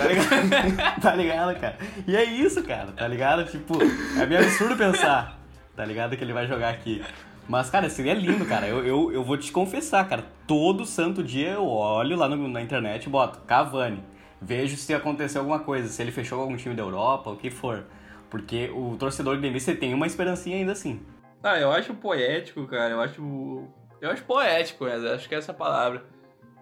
[0.00, 1.00] Tá ligado?
[1.02, 1.76] tá ligado, cara?
[2.06, 3.44] E é isso, cara, tá ligado?
[3.44, 3.74] Tipo,
[4.20, 5.38] é meio absurdo pensar,
[5.76, 6.16] tá ligado?
[6.16, 7.04] Que ele vai jogar aqui.
[7.48, 8.66] Mas, cara, seria lindo, cara.
[8.68, 10.24] Eu, eu, eu vou te confessar, cara.
[10.46, 14.02] Todo santo dia eu olho lá no- na internet e boto Cavani.
[14.40, 17.84] Vejo se aconteceu alguma coisa, se ele fechou algum time da Europa, o que for.
[18.30, 21.00] Porque o torcedor gremista tem uma esperancinha ainda assim.
[21.42, 22.90] Ah, eu acho poético, cara.
[22.94, 23.64] Eu acho.
[24.00, 26.04] Eu acho poético, mas acho que é essa palavra.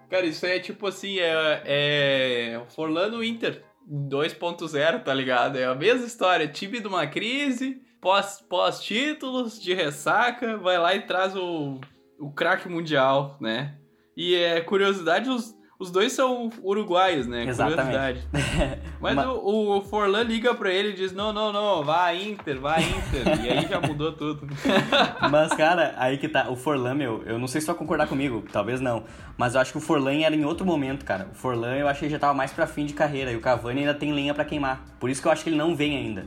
[0.09, 1.61] Cara, isso é tipo assim, é.
[1.65, 5.57] é Forlano Inter 2.0, tá ligado?
[5.57, 6.47] É a mesma história.
[6.47, 11.79] Time de uma crise, pós- pós-títulos, de ressaca, vai lá e traz o,
[12.19, 13.75] o craque mundial, né?
[14.15, 17.45] E é curiosidade, os, os dois são uruguaios, né?
[17.45, 18.21] Exatamente.
[18.27, 18.79] Curiosidade.
[18.99, 22.59] Mas Ma- o, o Forlan liga pra ele e diz: Não, não, não, vá Inter,
[22.59, 23.45] vá Inter.
[23.45, 24.45] e aí já mudou tudo.
[25.31, 26.49] Mas, cara, aí que tá.
[26.49, 29.03] O Forlan, meu, eu não sei se tu vai concordar comigo, talvez não.
[29.37, 31.29] Mas eu acho que o Forlan era em outro momento, cara.
[31.31, 33.31] O Forlan eu acho que ele já tava mais pra fim de carreira.
[33.31, 34.83] E o Cavani ainda tem lenha pra queimar.
[34.99, 36.25] Por isso que eu acho que ele não vem ainda.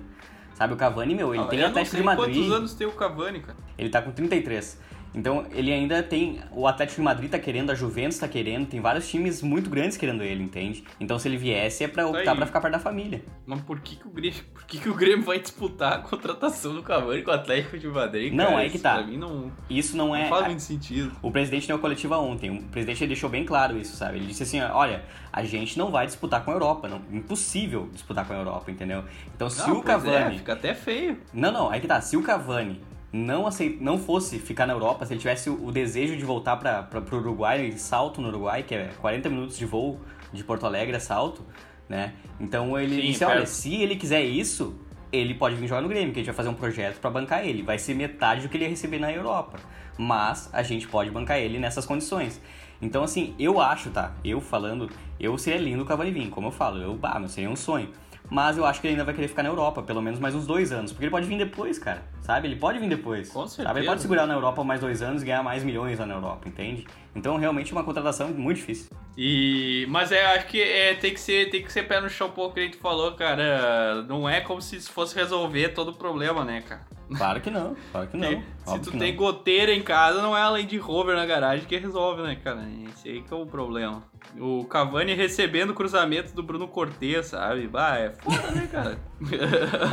[0.55, 2.35] Sabe, o Cavani, meu, ele Ah, tem Atlético de Madrid.
[2.37, 3.57] quantos anos tem o Cavani, cara.
[3.77, 4.79] Ele tá com 33.
[5.15, 6.41] Então, ele ainda tem.
[6.51, 9.97] O Atlético de Madrid tá querendo, a Juventus tá querendo, tem vários times muito grandes
[9.97, 10.85] querendo ele, entende?
[10.99, 13.23] Então, se ele viesse, é pra optar pra ficar perto da família.
[13.47, 16.75] Mas por que, que o Grêmio, por que, que o Grêmio vai disputar a contratação
[16.75, 18.33] do Cavani com o Atlético de Madrid?
[18.33, 18.59] Não, cara?
[18.59, 18.95] aí que Isso tá.
[18.95, 20.23] Pra mim não, Isso não é.
[20.23, 21.13] não faz muito sentido.
[21.21, 22.51] O presidente deu coletiva ontem.
[22.51, 24.17] O presidente deixou bem claro isso, sabe?
[24.17, 26.89] Ele disse assim: olha, a gente não vai disputar com a Europa.
[26.89, 29.05] Não, impossível disputar com a Europa, entendeu?
[29.35, 30.39] Então, se Não, o é, Cavani.
[30.39, 31.19] fica até feio.
[31.33, 32.01] Não, não, aí que tá.
[32.01, 32.81] Se o Cavani
[33.13, 33.77] não, aceit...
[33.81, 37.61] não fosse ficar na Europa, se ele tivesse o desejo de voltar para o Uruguai,
[37.61, 40.01] ele salto no Uruguai, que é 40 minutos de voo
[40.33, 41.45] de Porto Alegre a salto,
[41.89, 42.15] né?
[42.41, 44.75] Então ele Sim, disse, olha, se ele quiser isso,
[45.13, 47.47] ele pode vir jogar no Grêmio, que a gente vai fazer um projeto para bancar
[47.47, 47.63] ele.
[47.63, 49.59] Vai ser metade do que ele ia receber na Europa.
[49.99, 52.41] Mas a gente pode bancar ele nessas condições.
[52.81, 54.13] Então, assim, eu acho, tá?
[54.25, 56.79] Eu falando, eu seria lindo o Cavani vir, como eu falo.
[56.79, 57.91] Eu, bah, meu, seria um sonho.
[58.33, 60.47] Mas eu acho que ele ainda vai querer ficar na Europa, pelo menos mais uns
[60.47, 60.91] dois anos.
[60.91, 62.03] Porque ele pode vir depois, cara.
[62.23, 62.49] Sabe?
[62.49, 63.29] Ele pode vir depois.
[63.29, 63.61] Com Sabe?
[63.61, 63.87] Ele certeza.
[63.87, 66.87] pode segurar na Europa mais dois anos e ganhar mais milhões lá na Europa, entende?
[67.15, 68.91] Então, realmente, uma contratação muito difícil.
[69.19, 72.29] E, mas é, acho que é, tem, que ser, tem que ser pé no chão
[72.29, 74.03] um pouco que a gente falou, cara.
[74.09, 76.87] Não é como se fosse resolver todo o problema, né, cara?
[77.15, 78.31] Claro que não, claro que não.
[78.31, 79.19] Se óbvio tu tem não.
[79.19, 82.67] goteira em casa, não é a Land Rover na garagem que resolve, né, cara?
[82.89, 84.03] Esse aí que é o problema.
[84.39, 87.67] O Cavani recebendo cruzamento do Bruno Cortez, sabe?
[87.69, 88.99] Bah, é foda, né, cara?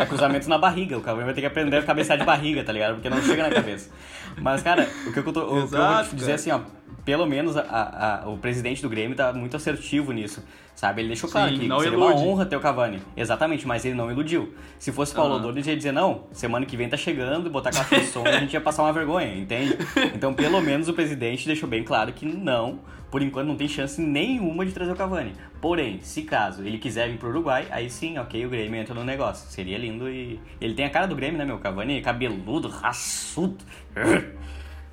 [0.01, 0.97] É cruzamento na barriga.
[0.97, 2.95] O Cavani vai ter que aprender a cabecear de barriga, tá ligado?
[2.95, 3.91] Porque não chega na cabeça.
[4.37, 6.35] Mas, cara, o que eu, tô, o que eu vou Exato, te dizer cara.
[6.35, 6.61] assim, ó.
[7.05, 10.43] Pelo menos a- a- o presidente do Grêmio tá muito assertivo nisso,
[10.75, 11.01] sabe?
[11.01, 12.13] Ele deixou claro Sim, que não seria ilude.
[12.13, 13.01] uma honra ter o Cavani.
[13.15, 14.53] Exatamente, mas ele não iludiu.
[14.77, 15.39] Se fosse Paulo Aham.
[15.47, 18.33] Odor, ele ia dizer, não, semana que vem tá chegando, botar caixa de som, a
[18.39, 19.77] gente ia passar uma vergonha, entende?
[20.13, 23.99] Então, pelo menos o presidente deixou bem claro que não, por enquanto não tem chance
[24.01, 25.33] nenhuma de trazer o Cavani.
[25.61, 29.03] Porém, se caso ele quiser vir pro Uruguai, aí sim, ok, o Grêmio entra no
[29.03, 29.49] negócio.
[29.49, 30.39] Seria lindo e...
[30.61, 31.57] Ele tem a cara do Grêmio, né, meu?
[31.57, 33.57] Cavani cabeludo, raçudo.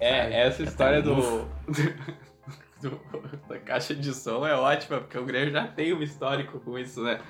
[0.00, 1.48] É, essa Tá história do, bufo.
[2.82, 3.00] do-
[3.48, 7.02] da caixa de som é ótima, porque o Grêmio já tem um histórico com isso,
[7.02, 7.20] né?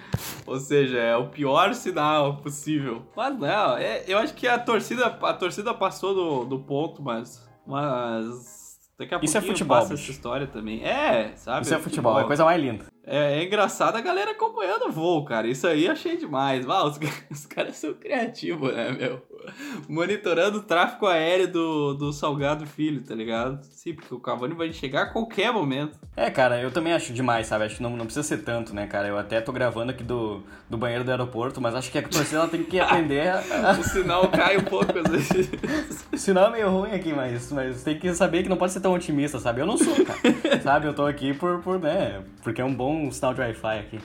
[0.47, 3.03] Ou seja, é o pior sinal possível.
[3.17, 7.47] Mas não, é- eu acho que a torcida, a torcida passou do, do ponto, mas.
[7.67, 8.67] Mas.
[8.99, 10.05] Daqui a Isso é futebol, passa bicho.
[10.05, 10.83] essa história também.
[10.83, 11.67] É, sabe?
[11.67, 12.87] Isso é futebol, é a coisa mais linda.
[13.07, 15.47] É, é engraçado a galera acompanhando o voo, cara.
[15.47, 16.69] Isso aí eu achei demais.
[16.69, 16.99] Ah, os,
[17.31, 19.23] os caras são criativos, né, meu?
[19.89, 23.63] Monitorando o tráfego aéreo do, do Salgado Filho, tá ligado?
[23.63, 25.97] Sim, porque o Cavani vai chegar a qualquer momento.
[26.17, 27.65] É, cara, eu também acho demais, sabe?
[27.65, 29.07] Acho que não, não precisa ser tanto, né, cara?
[29.07, 32.41] Eu até tô gravando aqui do, do banheiro do aeroporto, mas acho que a torcida
[32.41, 33.77] ela tem que aprender a...
[33.79, 35.51] O sinal cai um pouco às vezes.
[36.13, 38.81] O sinal é meio ruim aqui, mas, mas tem que saber que não pode ser
[38.81, 39.61] tão otimista, sabe?
[39.61, 40.61] Eu não sou, cara.
[40.63, 40.87] sabe?
[40.87, 42.25] Eu tô aqui por, por, né?
[42.47, 43.99] Porque é um bom sinal de Wi-Fi aqui.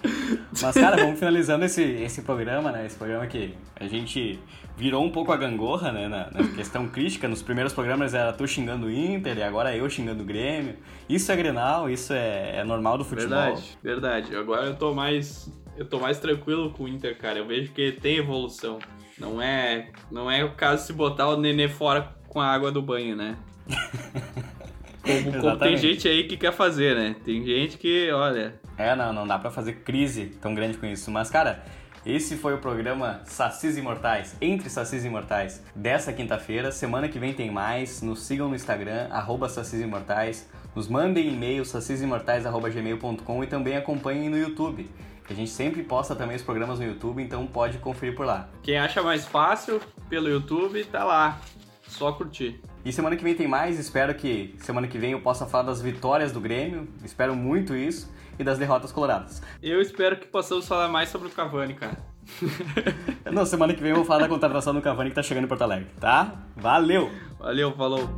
[0.64, 2.88] Mas, cara, vamos finalizando esse, esse programa, né?
[2.88, 4.40] Esse programa que a gente
[4.76, 6.08] virou um pouco a gangorra, né?
[6.08, 7.28] Na, na questão crítica.
[7.28, 10.76] Nos primeiros programas era tu xingando o Inter e agora eu xingando o Grêmio.
[11.08, 13.30] Isso é Grenal, isso é, é normal do futebol.
[13.30, 14.36] Verdade, verdade.
[14.36, 15.48] Agora eu tô mais.
[15.78, 17.38] Eu tô mais tranquilo com o Inter, cara.
[17.38, 18.80] Eu vejo que tem evolução.
[19.20, 19.92] Não é.
[20.10, 23.16] Não é o caso de se botar o nenê fora com a água do banho,
[23.16, 23.38] né?
[25.02, 27.16] Como, como tem gente aí que quer fazer, né?
[27.26, 28.60] Tem gente que, olha.
[28.78, 31.10] É, não, não dá pra fazer crise tão grande com isso.
[31.12, 31.64] Mas, cara,
[32.06, 36.72] esse foi o programa Sacis Imortais, Entre Sacis Imortais, dessa quinta-feira.
[36.72, 38.02] Semana que vem tem mais.
[38.02, 40.50] Nos sigam no Instagram, arroba Sacis Imortais.
[40.76, 44.90] Nos mandem e-mail, sacisimortais.gmail.com e também acompanhem no YouTube.
[45.30, 48.50] A gente sempre posta também os programas no YouTube, então pode conferir por lá.
[48.64, 51.40] Quem acha mais fácil, pelo YouTube, tá lá.
[51.92, 52.62] Só curtir.
[52.86, 55.82] E semana que vem tem mais, espero que semana que vem eu possa falar das
[55.82, 59.42] vitórias do Grêmio, espero muito isso, e das derrotas coloradas.
[59.62, 61.98] Eu espero que possamos falar mais sobre o Cavani, cara.
[63.32, 65.48] Não, semana que vem eu vou falar da contratação do Cavani que tá chegando em
[65.48, 66.34] Porto Alegre, tá?
[66.56, 67.12] Valeu!
[67.38, 68.10] Valeu, falou!